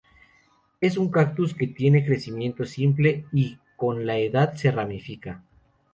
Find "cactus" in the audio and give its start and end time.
1.11-1.53